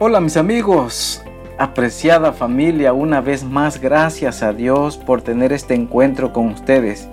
Hola 0.00 0.20
mis 0.20 0.36
amigos, 0.36 1.22
apreciada 1.56 2.32
familia, 2.32 2.92
una 2.92 3.20
vez 3.20 3.44
más 3.44 3.80
gracias 3.80 4.42
a 4.42 4.52
Dios 4.52 4.96
por 4.96 5.22
tener 5.22 5.52
este 5.52 5.74
encuentro 5.74 6.32
con 6.32 6.48
ustedes. 6.48 7.08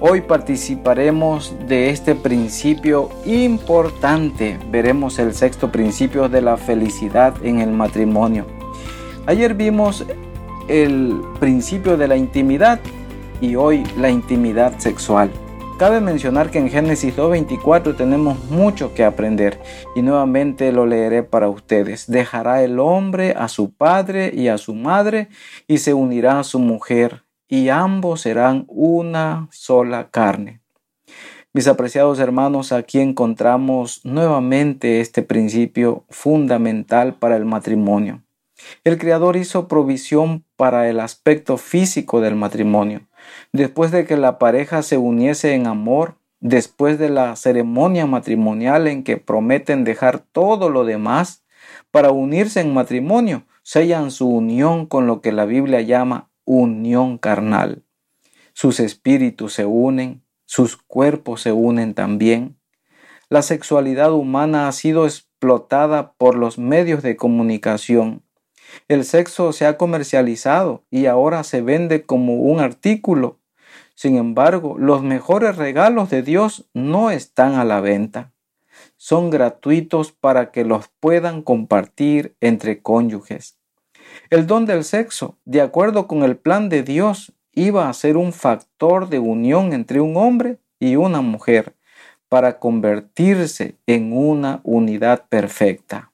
Hoy 0.00 0.20
participaremos 0.20 1.54
de 1.66 1.88
este 1.88 2.14
principio 2.14 3.08
importante. 3.24 4.58
Veremos 4.70 5.18
el 5.18 5.32
sexto 5.32 5.72
principio 5.72 6.28
de 6.28 6.42
la 6.42 6.58
felicidad 6.58 7.34
en 7.42 7.60
el 7.60 7.70
matrimonio. 7.70 8.44
Ayer 9.24 9.54
vimos 9.54 10.04
el 10.68 11.22
principio 11.40 11.96
de 11.96 12.06
la 12.06 12.16
intimidad 12.16 12.80
y 13.40 13.56
hoy 13.56 13.82
la 13.96 14.10
intimidad 14.10 14.78
sexual. 14.78 15.30
Cabe 15.76 16.00
mencionar 16.00 16.52
que 16.52 16.60
en 16.60 16.70
Génesis 16.70 17.16
2.24 17.16 17.96
tenemos 17.96 18.38
mucho 18.48 18.94
que 18.94 19.02
aprender 19.02 19.60
y 19.96 20.02
nuevamente 20.02 20.70
lo 20.70 20.86
leeré 20.86 21.24
para 21.24 21.48
ustedes. 21.48 22.06
Dejará 22.06 22.62
el 22.62 22.78
hombre 22.78 23.34
a 23.36 23.48
su 23.48 23.74
padre 23.74 24.30
y 24.32 24.46
a 24.46 24.56
su 24.56 24.76
madre 24.76 25.30
y 25.66 25.78
se 25.78 25.92
unirá 25.92 26.38
a 26.38 26.44
su 26.44 26.60
mujer 26.60 27.24
y 27.48 27.70
ambos 27.70 28.20
serán 28.20 28.66
una 28.68 29.48
sola 29.50 30.10
carne. 30.10 30.60
Mis 31.52 31.66
apreciados 31.66 32.20
hermanos, 32.20 32.70
aquí 32.70 33.00
encontramos 33.00 34.00
nuevamente 34.04 35.00
este 35.00 35.22
principio 35.22 36.04
fundamental 36.08 37.14
para 37.14 37.36
el 37.36 37.46
matrimonio. 37.46 38.22
El 38.84 38.96
Creador 38.96 39.36
hizo 39.36 39.66
provisión 39.66 40.44
para 40.54 40.88
el 40.88 41.00
aspecto 41.00 41.56
físico 41.56 42.20
del 42.20 42.36
matrimonio 42.36 43.08
después 43.52 43.90
de 43.90 44.04
que 44.04 44.16
la 44.16 44.38
pareja 44.38 44.82
se 44.82 44.96
uniese 44.96 45.54
en 45.54 45.66
amor, 45.66 46.16
después 46.40 46.98
de 46.98 47.08
la 47.08 47.36
ceremonia 47.36 48.06
matrimonial 48.06 48.86
en 48.86 49.04
que 49.04 49.16
prometen 49.16 49.84
dejar 49.84 50.18
todo 50.18 50.68
lo 50.68 50.84
demás 50.84 51.44
para 51.90 52.10
unirse 52.10 52.60
en 52.60 52.74
matrimonio, 52.74 53.44
sellan 53.62 54.10
su 54.10 54.28
unión 54.28 54.86
con 54.86 55.06
lo 55.06 55.20
que 55.20 55.32
la 55.32 55.46
Biblia 55.46 55.80
llama 55.80 56.28
unión 56.44 57.18
carnal. 57.18 57.84
Sus 58.52 58.78
espíritus 58.80 59.54
se 59.54 59.64
unen, 59.64 60.22
sus 60.44 60.76
cuerpos 60.76 61.40
se 61.40 61.52
unen 61.52 61.94
también. 61.94 62.56
La 63.28 63.42
sexualidad 63.42 64.12
humana 64.12 64.68
ha 64.68 64.72
sido 64.72 65.06
explotada 65.06 66.12
por 66.12 66.34
los 66.34 66.58
medios 66.58 67.02
de 67.02 67.16
comunicación 67.16 68.23
el 68.88 69.04
sexo 69.04 69.52
se 69.52 69.66
ha 69.66 69.76
comercializado 69.76 70.84
y 70.90 71.06
ahora 71.06 71.44
se 71.44 71.62
vende 71.62 72.04
como 72.04 72.36
un 72.36 72.60
artículo. 72.60 73.38
Sin 73.94 74.16
embargo, 74.16 74.76
los 74.78 75.02
mejores 75.02 75.56
regalos 75.56 76.10
de 76.10 76.22
Dios 76.22 76.68
no 76.74 77.10
están 77.10 77.54
a 77.54 77.64
la 77.64 77.80
venta. 77.80 78.32
Son 78.96 79.30
gratuitos 79.30 80.12
para 80.12 80.50
que 80.50 80.64
los 80.64 80.88
puedan 81.00 81.42
compartir 81.42 82.36
entre 82.40 82.82
cónyuges. 82.82 83.58
El 84.30 84.46
don 84.46 84.66
del 84.66 84.84
sexo, 84.84 85.38
de 85.44 85.60
acuerdo 85.60 86.06
con 86.06 86.22
el 86.22 86.36
plan 86.36 86.68
de 86.68 86.82
Dios, 86.82 87.32
iba 87.52 87.88
a 87.88 87.92
ser 87.92 88.16
un 88.16 88.32
factor 88.32 89.08
de 89.08 89.18
unión 89.18 89.72
entre 89.72 90.00
un 90.00 90.16
hombre 90.16 90.58
y 90.80 90.96
una 90.96 91.20
mujer 91.20 91.76
para 92.28 92.58
convertirse 92.58 93.76
en 93.86 94.12
una 94.12 94.60
unidad 94.64 95.26
perfecta 95.28 96.10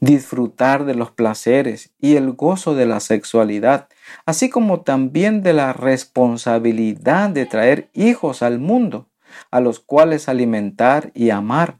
disfrutar 0.00 0.84
de 0.84 0.94
los 0.94 1.10
placeres 1.10 1.92
y 1.98 2.16
el 2.16 2.32
gozo 2.32 2.74
de 2.74 2.86
la 2.86 3.00
sexualidad, 3.00 3.88
así 4.26 4.50
como 4.50 4.80
también 4.82 5.42
de 5.42 5.52
la 5.52 5.72
responsabilidad 5.72 7.30
de 7.30 7.46
traer 7.46 7.90
hijos 7.92 8.42
al 8.42 8.58
mundo, 8.58 9.08
a 9.50 9.60
los 9.60 9.80
cuales 9.80 10.28
alimentar 10.28 11.10
y 11.14 11.30
amar. 11.30 11.78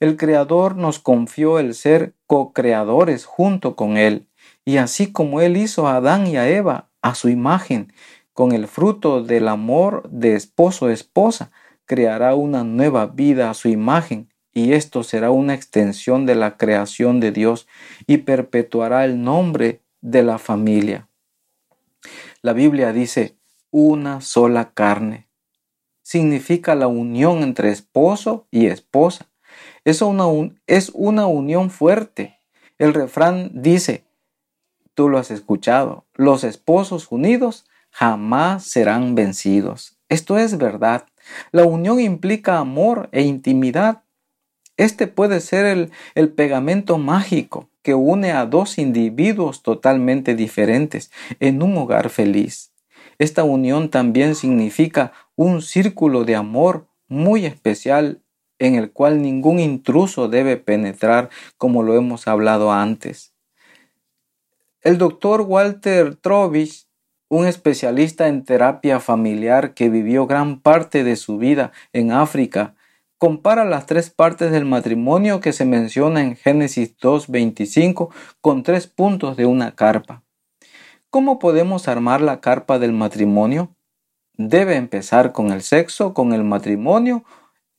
El 0.00 0.16
Creador 0.16 0.76
nos 0.76 0.98
confió 0.98 1.58
el 1.58 1.74
ser 1.74 2.14
co-creadores 2.26 3.24
junto 3.24 3.74
con 3.74 3.96
Él, 3.96 4.28
y 4.64 4.76
así 4.76 5.12
como 5.12 5.40
Él 5.40 5.56
hizo 5.56 5.88
a 5.88 5.96
Adán 5.96 6.26
y 6.26 6.36
a 6.36 6.48
Eva 6.48 6.90
a 7.02 7.14
su 7.14 7.28
imagen, 7.28 7.92
con 8.32 8.52
el 8.52 8.68
fruto 8.68 9.22
del 9.22 9.48
amor 9.48 10.08
de 10.10 10.36
esposo-esposa, 10.36 11.50
creará 11.86 12.34
una 12.36 12.62
nueva 12.62 13.06
vida 13.06 13.50
a 13.50 13.54
su 13.54 13.68
imagen 13.68 14.28
y 14.52 14.72
esto 14.72 15.02
será 15.02 15.30
una 15.30 15.54
extensión 15.54 16.26
de 16.26 16.34
la 16.34 16.56
creación 16.56 17.20
de 17.20 17.32
Dios 17.32 17.68
y 18.06 18.18
perpetuará 18.18 19.04
el 19.04 19.22
nombre 19.22 19.82
de 20.00 20.22
la 20.22 20.38
familia. 20.38 21.08
La 22.42 22.52
Biblia 22.52 22.92
dice 22.92 23.36
una 23.70 24.20
sola 24.20 24.72
carne. 24.72 25.28
Significa 26.02 26.74
la 26.74 26.86
unión 26.86 27.42
entre 27.42 27.70
esposo 27.70 28.46
y 28.50 28.66
esposa. 28.66 29.28
Es 29.84 30.02
una, 30.02 30.24
es 30.66 30.90
una 30.94 31.26
unión 31.26 31.70
fuerte. 31.70 32.38
El 32.78 32.94
refrán 32.94 33.50
dice, 33.54 34.06
tú 34.94 35.08
lo 35.08 35.18
has 35.18 35.30
escuchado, 35.30 36.06
los 36.14 36.44
esposos 36.44 37.08
unidos 37.10 37.66
jamás 37.90 38.64
serán 38.64 39.14
vencidos. 39.14 39.98
Esto 40.08 40.38
es 40.38 40.56
verdad. 40.56 41.06
La 41.50 41.64
unión 41.64 42.00
implica 42.00 42.58
amor 42.58 43.08
e 43.12 43.22
intimidad 43.22 44.04
este 44.78 45.08
puede 45.08 45.40
ser 45.40 45.90
el, 46.14 46.28
pegamento 46.30 46.98
mágico 46.98 47.68
que 47.82 47.94
une 47.94 48.32
a 48.32 48.46
dos 48.46 48.78
individuos 48.78 49.62
totalmente 49.62 50.34
diferentes 50.36 51.10
en 51.40 51.62
un 51.62 51.76
hogar 51.76 52.10
feliz. 52.10 52.72
Esta 53.18 53.42
unión 53.42 53.90
también 53.90 54.36
significa 54.36 55.12
un 55.34 55.62
círculo 55.62 56.24
de 56.24 56.36
amor 56.36 56.86
muy 57.08 57.44
especial 57.44 58.22
en 58.60 58.76
el 58.76 58.92
cual 58.92 59.20
ningún 59.20 59.58
intruso 59.58 60.28
debe 60.28 60.56
penetrar 60.56 61.28
como 61.56 61.82
lo 61.82 61.96
hemos 61.96 62.28
hablado 62.28 62.72
antes. 62.72 63.34
El 64.80 64.96
doctor 64.96 65.40
Walter 65.40 66.14
Trovich, 66.14 66.86
un 67.28 67.46
especialista 67.46 68.28
en 68.28 68.44
terapia 68.44 69.00
familiar 69.00 69.74
que 69.74 69.88
vivió 69.88 70.26
gran 70.26 70.60
parte 70.60 71.02
de 71.02 71.16
su 71.16 71.36
vida 71.36 71.72
en 71.92 72.12
África, 72.12 72.76
compara 73.18 73.64
las 73.64 73.86
tres 73.86 74.10
partes 74.10 74.52
del 74.52 74.64
matrimonio 74.64 75.40
que 75.40 75.52
se 75.52 75.64
menciona 75.64 76.22
en 76.22 76.36
Génesis 76.36 76.96
2.25 76.98 78.10
con 78.40 78.62
tres 78.62 78.86
puntos 78.86 79.36
de 79.36 79.44
una 79.46 79.74
carpa. 79.74 80.22
¿Cómo 81.10 81.38
podemos 81.38 81.88
armar 81.88 82.20
la 82.20 82.40
carpa 82.40 82.78
del 82.78 82.92
matrimonio? 82.92 83.74
Debe 84.34 84.76
empezar 84.76 85.32
con 85.32 85.50
el 85.50 85.62
sexo, 85.62 86.14
con 86.14 86.32
el 86.32 86.44
matrimonio, 86.44 87.24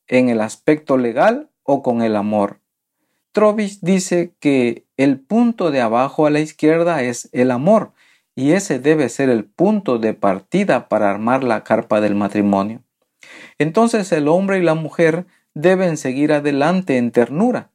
en 0.08 0.30
el 0.30 0.42
aspecto 0.42 0.98
legal 0.98 1.50
o 1.64 1.82
con 1.82 2.02
el 2.02 2.16
amor. 2.16 2.60
Trovis 3.32 3.82
dice 3.82 4.34
que 4.40 4.88
el 4.98 5.20
punto 5.20 5.72
de 5.72 5.80
abajo 5.80 6.26
a 6.26 6.32
la 6.32 6.40
izquierda 6.40 7.04
es 7.04 7.30
el 7.32 7.52
amor 7.52 7.94
y 8.36 8.54
ese 8.54 8.80
debe 8.80 9.08
ser 9.08 9.30
el 9.30 9.46
punto 9.46 10.00
de 10.00 10.14
partida 10.14 10.90
para 10.90 11.10
armar 11.10 11.44
la 11.44 11.64
carpa 11.64 12.02
del 12.02 12.16
matrimonio. 12.16 12.84
Entonces 13.58 14.12
el 14.12 14.28
hombre 14.28 14.60
y 14.60 14.64
la 14.64 14.76
mujer 14.76 15.26
deben 15.54 15.98
seguir 15.98 16.32
adelante 16.32 16.98
en 16.98 17.12
ternura, 17.12 17.72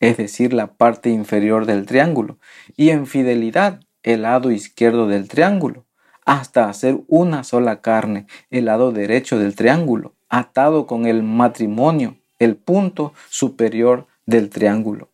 es 0.00 0.16
decir, 0.16 0.52
la 0.52 0.74
parte 0.74 1.10
inferior 1.10 1.66
del 1.66 1.86
triángulo, 1.86 2.38
y 2.76 2.90
en 2.90 3.06
fidelidad, 3.06 3.80
el 4.02 4.22
lado 4.22 4.50
izquierdo 4.50 5.06
del 5.06 5.28
triángulo, 5.28 5.86
hasta 6.26 6.68
hacer 6.68 7.00
una 7.08 7.44
sola 7.44 7.80
carne, 7.80 8.26
el 8.50 8.66
lado 8.66 8.92
derecho 8.92 9.38
del 9.38 9.54
triángulo, 9.54 10.14
atado 10.28 10.86
con 10.86 11.06
el 11.06 11.22
matrimonio, 11.22 12.18
el 12.38 12.56
punto 12.56 13.12
superior 13.28 14.06
del 14.26 14.50
triángulo. 14.50 15.13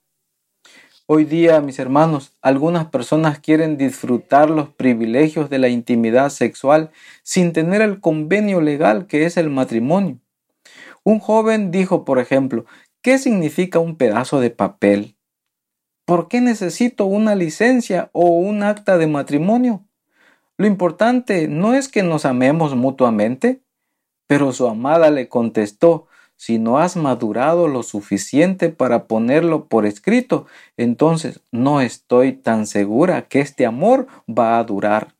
Hoy 1.12 1.24
día, 1.24 1.60
mis 1.60 1.80
hermanos, 1.80 2.36
algunas 2.40 2.86
personas 2.86 3.40
quieren 3.40 3.76
disfrutar 3.76 4.48
los 4.48 4.68
privilegios 4.68 5.50
de 5.50 5.58
la 5.58 5.68
intimidad 5.68 6.30
sexual 6.30 6.92
sin 7.24 7.52
tener 7.52 7.82
el 7.82 7.98
convenio 7.98 8.60
legal 8.60 9.08
que 9.08 9.26
es 9.26 9.36
el 9.36 9.50
matrimonio. 9.50 10.20
Un 11.02 11.18
joven 11.18 11.72
dijo, 11.72 12.04
por 12.04 12.20
ejemplo, 12.20 12.64
¿qué 13.02 13.18
significa 13.18 13.80
un 13.80 13.96
pedazo 13.96 14.38
de 14.38 14.50
papel? 14.50 15.16
¿Por 16.04 16.28
qué 16.28 16.40
necesito 16.40 17.06
una 17.06 17.34
licencia 17.34 18.08
o 18.12 18.26
un 18.26 18.62
acta 18.62 18.96
de 18.96 19.08
matrimonio? 19.08 19.84
Lo 20.58 20.68
importante 20.68 21.48
no 21.48 21.74
es 21.74 21.88
que 21.88 22.04
nos 22.04 22.24
amemos 22.24 22.76
mutuamente. 22.76 23.64
Pero 24.28 24.52
su 24.52 24.68
amada 24.68 25.10
le 25.10 25.28
contestó, 25.28 26.06
si 26.40 26.58
no 26.58 26.78
has 26.78 26.96
madurado 26.96 27.68
lo 27.68 27.82
suficiente 27.82 28.70
para 28.70 29.04
ponerlo 29.04 29.66
por 29.66 29.84
escrito, 29.84 30.46
entonces 30.78 31.42
no 31.52 31.82
estoy 31.82 32.32
tan 32.32 32.66
segura 32.66 33.28
que 33.28 33.40
este 33.40 33.66
amor 33.66 34.06
va 34.26 34.58
a 34.58 34.64
durar. 34.64 35.14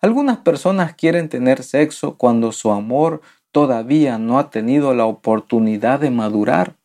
Algunas 0.00 0.38
personas 0.38 0.94
quieren 0.94 1.28
tener 1.28 1.64
sexo 1.64 2.16
cuando 2.16 2.52
su 2.52 2.70
amor 2.70 3.20
todavía 3.50 4.16
no 4.18 4.38
ha 4.38 4.50
tenido 4.50 4.94
la 4.94 5.06
oportunidad 5.06 5.98
de 5.98 6.10
madurar. 6.10 6.76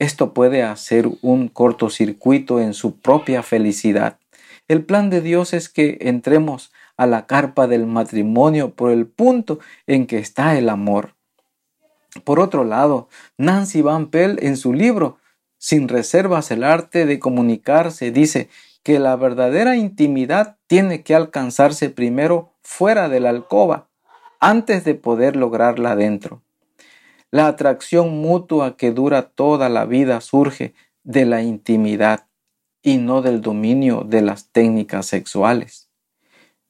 Esto 0.00 0.34
puede 0.34 0.64
hacer 0.64 1.08
un 1.22 1.46
cortocircuito 1.46 2.58
en 2.58 2.74
su 2.74 2.98
propia 2.98 3.44
felicidad. 3.44 4.18
El 4.66 4.84
plan 4.84 5.10
de 5.10 5.20
Dios 5.20 5.54
es 5.54 5.68
que 5.68 5.98
entremos 6.00 6.72
a 6.96 7.06
la 7.06 7.26
carpa 7.26 7.68
del 7.68 7.86
matrimonio 7.86 8.74
por 8.74 8.90
el 8.90 9.06
punto 9.06 9.60
en 9.86 10.08
que 10.08 10.18
está 10.18 10.58
el 10.58 10.68
amor. 10.68 11.13
Por 12.22 12.38
otro 12.38 12.64
lado, 12.64 13.08
Nancy 13.36 13.82
Van 13.82 14.06
Pell 14.06 14.38
en 14.42 14.56
su 14.56 14.72
libro 14.72 15.18
sin 15.58 15.88
reservas 15.88 16.50
el 16.50 16.62
arte 16.62 17.06
de 17.06 17.18
comunicarse. 17.18 18.10
Dice 18.10 18.48
que 18.82 18.98
la 18.98 19.16
verdadera 19.16 19.76
intimidad 19.76 20.58
tiene 20.66 21.02
que 21.02 21.14
alcanzarse 21.14 21.90
primero 21.90 22.52
fuera 22.62 23.08
de 23.08 23.20
la 23.20 23.30
alcoba, 23.30 23.88
antes 24.40 24.84
de 24.84 24.94
poder 24.94 25.36
lograrla 25.36 25.96
dentro. 25.96 26.42
La 27.30 27.48
atracción 27.48 28.20
mutua 28.20 28.76
que 28.76 28.92
dura 28.92 29.22
toda 29.22 29.68
la 29.68 29.86
vida 29.86 30.20
surge 30.20 30.74
de 31.02 31.24
la 31.24 31.42
intimidad 31.42 32.26
y 32.82 32.98
no 32.98 33.22
del 33.22 33.40
dominio 33.40 34.04
de 34.06 34.20
las 34.20 34.50
técnicas 34.52 35.06
sexuales. 35.06 35.88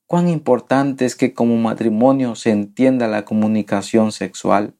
Cuán 0.06 0.28
importante 0.28 1.04
es 1.04 1.16
que 1.16 1.34
como 1.34 1.56
matrimonio 1.56 2.36
se 2.36 2.50
entienda 2.50 3.08
la 3.08 3.24
comunicación 3.24 4.12
sexual. 4.12 4.74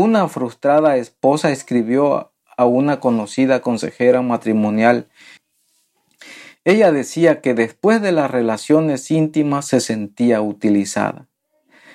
Una 0.00 0.28
frustrada 0.28 0.96
esposa 0.96 1.50
escribió 1.50 2.30
a 2.56 2.66
una 2.66 3.00
conocida 3.00 3.62
consejera 3.62 4.22
matrimonial. 4.22 5.08
Ella 6.64 6.92
decía 6.92 7.40
que 7.40 7.52
después 7.52 8.00
de 8.00 8.12
las 8.12 8.30
relaciones 8.30 9.10
íntimas 9.10 9.66
se 9.66 9.80
sentía 9.80 10.40
utilizada. 10.40 11.26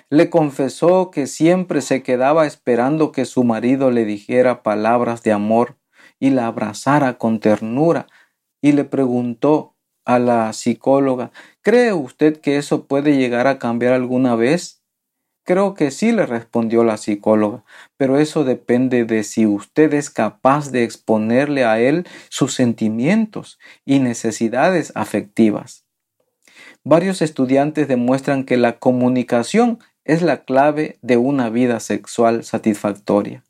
Le 0.09 0.29
confesó 0.29 1.11
que 1.11 1.27
siempre 1.27 1.79
se 1.79 2.03
quedaba 2.03 2.45
esperando 2.45 3.13
que 3.13 3.23
su 3.23 3.45
marido 3.45 3.89
le 3.89 4.03
dijera 4.03 4.63
palabras 4.63 5.23
de 5.23 5.31
amor 5.31 5.77
y 6.19 6.31
la 6.31 6.47
abrazara 6.47 7.17
con 7.17 7.39
ternura 7.39 8.07
y 8.61 8.73
le 8.73 8.83
preguntó 8.83 9.77
a 10.03 10.19
la 10.19 10.51
psicóloga, 10.51 11.31
¿cree 11.61 11.93
usted 11.93 12.41
que 12.41 12.57
eso 12.57 12.83
puede 12.85 13.15
llegar 13.15 13.47
a 13.47 13.59
cambiar 13.59 13.93
alguna 13.93 14.35
vez? 14.35 14.82
Creo 15.43 15.73
que 15.73 15.91
sí, 15.91 16.13
le 16.13 16.25
respondió 16.25 16.85
la 16.85 16.95
psicóloga, 16.95 17.63
pero 17.97 18.17
eso 18.17 18.45
depende 18.45 19.03
de 19.03 19.23
si 19.23 19.45
usted 19.45 19.93
es 19.93 20.09
capaz 20.09 20.71
de 20.71 20.83
exponerle 20.83 21.65
a 21.65 21.79
él 21.79 22.07
sus 22.29 22.53
sentimientos 22.53 23.59
y 23.83 23.99
necesidades 23.99 24.93
afectivas. 24.95 25.83
Varios 26.85 27.21
estudiantes 27.21 27.89
demuestran 27.89 28.45
que 28.45 28.55
la 28.55 28.79
comunicación 28.79 29.79
es 30.05 30.21
la 30.21 30.43
clave 30.43 30.97
de 31.01 31.17
una 31.17 31.49
vida 31.49 31.79
sexual 31.81 32.43
satisfactoria. 32.45 33.43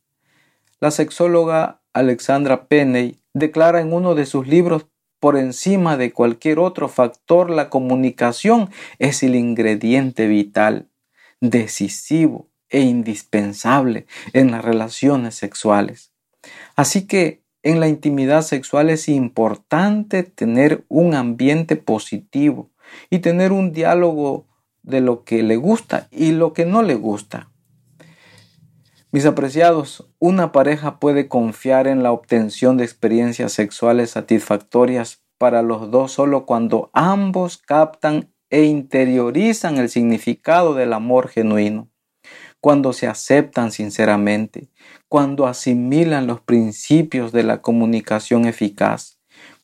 La 0.80 0.90
sexóloga 0.90 1.82
Alexandra 1.94 2.66
Penney 2.66 3.20
declara 3.34 3.82
en 3.82 3.94
uno 3.94 4.16
de 4.16 4.26
sus 4.26 4.48
libros 4.48 4.88
por 5.20 5.38
encima 5.38 5.96
de 5.96 6.12
cualquier 6.12 6.60
otro 6.60 6.90
factor, 6.90 7.50
la 7.50 7.70
comunicación 7.70 8.70
es 9.00 9.24
el 9.24 9.36
ingrediente 9.36 10.28
vital, 10.28 10.90
decisivo 11.50 12.50
e 12.70 12.80
indispensable 12.82 14.08
en 14.32 14.52
las 14.52 14.64
relaciones 14.64 15.36
sexuales. 15.36 16.14
Así 16.76 17.06
que 17.06 17.44
en 17.64 17.80
la 17.80 17.88
intimidad 17.88 18.42
sexual 18.42 18.90
es 18.90 19.10
importante 19.10 20.24
tener 20.24 20.86
un 20.88 21.16
ambiente 21.16 21.76
positivo 21.76 22.72
y 23.10 23.20
tener 23.20 23.52
un 23.52 23.74
diálogo 23.74 24.48
de 24.84 25.02
lo 25.02 25.24
que 25.24 25.44
le 25.44 25.58
gusta 25.58 26.08
y 26.12 26.32
lo 26.32 26.54
que 26.54 26.66
no 26.66 26.82
le 26.82 26.96
gusta. 26.96 27.50
Mis 29.12 29.26
apreciados, 29.26 30.10
una 30.20 30.52
pareja 30.52 31.00
puede 31.00 31.28
confiar 31.28 31.88
en 31.88 32.04
la 32.04 32.12
obtención 32.12 32.78
de 32.78 32.86
experiencias 32.86 33.54
sexuales 33.54 34.12
satisfactorias 34.12 35.24
para 35.38 35.62
los 35.62 35.92
dos 35.92 36.14
solo 36.14 36.46
cuando 36.46 36.90
ambos 36.94 37.58
captan 37.58 38.33
e 38.54 38.66
interiorizan 38.66 39.78
el 39.78 39.90
significado 39.90 40.76
del 40.76 40.94
amor 40.94 41.28
genuino, 41.28 41.90
cuando 42.62 42.94
se 42.94 43.08
aceptan 43.08 43.72
sinceramente, 43.72 44.70
cuando 45.10 45.48
asimilan 45.48 46.28
los 46.28 46.40
principios 46.40 47.32
de 47.32 47.42
la 47.42 47.64
comunicación 47.64 48.46
eficaz, 48.46 49.18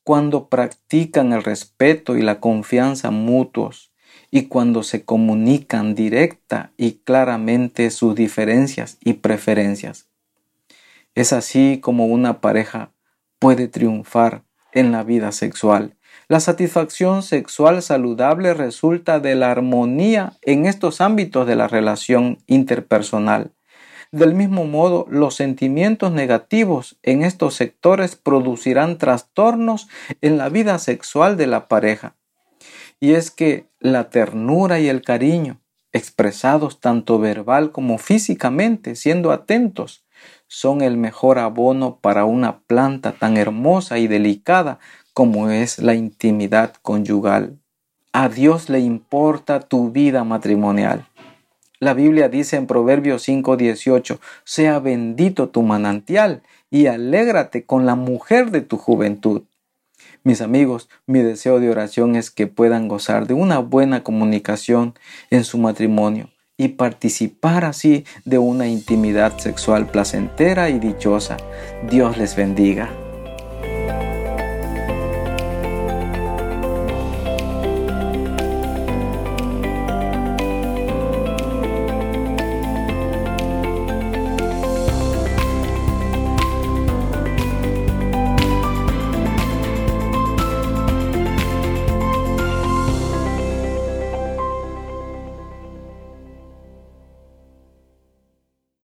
cuando 0.04 0.50
practican 0.50 1.34
el 1.34 1.44
respeto 1.44 2.18
y 2.18 2.24
la 2.24 2.40
confianza 2.40 3.12
mutuos, 3.12 3.94
y 4.32 4.48
cuando 4.48 4.82
se 4.82 5.06
comunican 5.06 5.94
directa 5.94 6.74
y 6.76 6.94
claramente 6.94 7.92
sus 7.92 8.16
diferencias 8.16 8.98
y 9.02 9.14
preferencias. 9.14 10.10
Es 11.14 11.32
así 11.32 11.78
como 11.80 12.08
una 12.08 12.42
pareja 12.42 12.92
puede 13.38 13.68
triunfar 13.68 14.46
en 14.72 14.92
la 14.92 15.04
vida 15.04 15.32
sexual. 15.32 15.96
La 16.30 16.40
satisfacción 16.40 17.24
sexual 17.24 17.82
saludable 17.82 18.54
resulta 18.54 19.20
de 19.20 19.34
la 19.34 19.50
armonía 19.50 20.34
en 20.44 20.68
estos 20.68 21.02
ámbitos 21.02 21.48
de 21.48 21.56
la 21.56 21.68
relación 21.68 22.38
interpersonal. 22.46 23.52
Del 24.12 24.36
mismo 24.36 24.66
modo, 24.66 25.08
los 25.10 25.34
sentimientos 25.34 26.12
negativos 26.12 27.00
en 27.02 27.24
estos 27.24 27.56
sectores 27.56 28.16
producirán 28.16 29.00
trastornos 29.00 29.88
en 30.22 30.38
la 30.38 30.50
vida 30.50 30.78
sexual 30.78 31.36
de 31.36 31.48
la 31.48 31.68
pareja. 31.68 32.16
Y 33.00 33.14
es 33.14 33.32
que 33.32 33.66
la 33.80 34.12
ternura 34.12 34.80
y 34.80 34.88
el 34.88 35.02
cariño, 35.02 35.60
expresados 35.94 36.80
tanto 36.80 37.18
verbal 37.18 37.72
como 37.72 37.98
físicamente, 37.98 38.96
siendo 38.96 39.32
atentos, 39.32 40.06
son 40.48 40.82
el 40.82 40.98
mejor 40.98 41.40
abono 41.40 42.00
para 42.00 42.26
una 42.26 42.60
planta 42.62 43.14
tan 43.14 43.38
hermosa 43.38 44.00
y 44.00 44.08
delicada 44.08 44.80
como 45.20 45.50
es 45.50 45.80
la 45.80 45.96
intimidad 45.96 46.76
conyugal. 46.82 47.60
A 48.14 48.30
Dios 48.30 48.70
le 48.70 48.80
importa 48.80 49.60
tu 49.60 49.92
vida 49.92 50.24
matrimonial. 50.24 51.10
La 51.82 51.94
Biblia 51.94 52.30
dice 52.30 52.56
en 52.56 52.68
Proverbios 52.68 53.28
5:18, 53.28 54.22
sea 54.46 54.80
bendito 54.80 55.50
tu 55.50 55.62
manantial 55.62 56.42
y 56.72 56.86
alégrate 56.86 57.66
con 57.66 57.86
la 57.86 57.96
mujer 57.96 58.52
de 58.52 58.62
tu 58.62 58.78
juventud. 58.78 59.42
Mis 60.24 60.40
amigos, 60.40 60.88
mi 61.06 61.20
deseo 61.20 61.60
de 61.60 61.70
oración 61.70 62.16
es 62.16 62.32
que 62.32 62.48
puedan 62.48 62.88
gozar 62.88 63.28
de 63.28 63.34
una 63.34 63.60
buena 63.60 64.04
comunicación 64.04 64.94
en 65.32 65.44
su 65.44 65.58
matrimonio 65.58 66.30
y 66.56 66.70
participar 66.70 67.66
así 67.66 68.06
de 68.24 68.38
una 68.38 68.70
intimidad 68.70 69.38
sexual 69.38 69.86
placentera 69.92 70.70
y 70.70 70.80
dichosa. 70.80 71.36
Dios 71.90 72.18
les 72.18 72.38
bendiga. 72.38 72.90